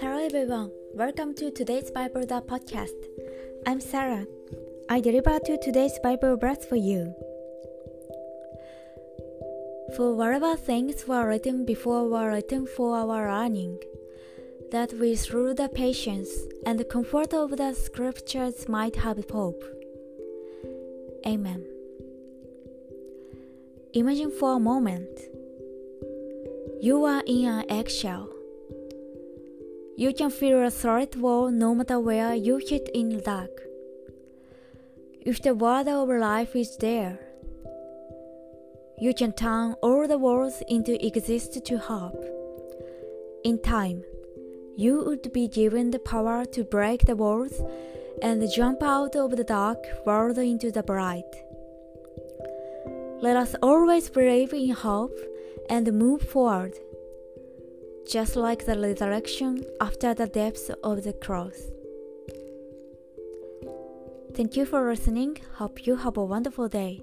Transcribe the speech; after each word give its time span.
Hello 0.00 0.24
everyone, 0.24 0.70
welcome 0.94 1.34
to 1.34 1.50
today's 1.50 1.90
Bible 1.90 2.20
the 2.20 2.40
podcast. 2.40 2.94
I'm 3.66 3.80
Sarah. 3.80 4.26
I 4.88 5.00
deliver 5.00 5.40
to 5.40 5.58
today's 5.58 5.98
Bible 6.04 6.36
verse 6.36 6.64
for 6.64 6.76
you. 6.76 7.16
For 9.96 10.14
whatever 10.14 10.54
things 10.54 11.08
were 11.08 11.26
written 11.26 11.64
before 11.64 12.08
were 12.08 12.30
written 12.30 12.68
for 12.68 12.96
our 12.96 13.26
learning, 13.26 13.80
that 14.70 14.92
we 14.92 15.16
through 15.16 15.54
the 15.54 15.68
patience 15.68 16.30
and 16.64 16.78
the 16.78 16.84
comfort 16.84 17.34
of 17.34 17.56
the 17.56 17.74
scriptures 17.74 18.68
might 18.68 18.94
have 18.94 19.28
hope. 19.28 19.64
Amen. 21.26 21.77
Imagine 23.94 24.30
for 24.30 24.56
a 24.56 24.60
moment 24.60 25.08
you 26.80 27.04
are 27.04 27.22
in 27.26 27.46
an 27.46 27.64
eggshell. 27.70 28.28
You 29.96 30.12
can 30.12 30.30
feel 30.30 30.62
a 30.62 30.70
solid 30.70 31.16
wall 31.16 31.50
no 31.50 31.74
matter 31.74 31.98
where 31.98 32.34
you 32.34 32.58
hit 32.58 32.90
in 32.92 33.08
the 33.08 33.22
dark. 33.22 33.62
If 35.22 35.40
the 35.42 35.54
word 35.54 35.88
of 35.88 36.08
life 36.10 36.54
is 36.54 36.76
there, 36.76 37.18
you 38.98 39.14
can 39.14 39.32
turn 39.32 39.74
all 39.82 40.06
the 40.06 40.18
walls 40.18 40.62
into 40.68 41.02
exist 41.04 41.64
to 41.64 41.78
hope. 41.78 42.22
In 43.42 43.58
time, 43.62 44.04
you 44.76 45.02
would 45.06 45.32
be 45.32 45.48
given 45.48 45.92
the 45.92 45.98
power 45.98 46.44
to 46.44 46.62
break 46.62 47.06
the 47.06 47.16
walls 47.16 47.54
and 48.20 48.52
jump 48.52 48.82
out 48.82 49.16
of 49.16 49.34
the 49.34 49.44
dark 49.44 49.78
world 50.04 50.36
into 50.36 50.70
the 50.70 50.82
bright. 50.82 51.47
Let 53.20 53.36
us 53.36 53.56
always 53.62 54.08
believe 54.10 54.52
in 54.52 54.70
hope 54.70 55.18
and 55.68 55.92
move 55.92 56.22
forward, 56.22 56.74
just 58.08 58.36
like 58.36 58.64
the 58.64 58.78
resurrection 58.78 59.64
after 59.80 60.14
the 60.14 60.26
death 60.26 60.70
of 60.84 61.02
the 61.02 61.12
cross. 61.12 61.58
Thank 64.34 64.56
you 64.56 64.64
for 64.64 64.88
listening. 64.88 65.38
Hope 65.54 65.84
you 65.84 65.96
have 65.96 66.16
a 66.16 66.24
wonderful 66.24 66.68
day. 66.68 67.02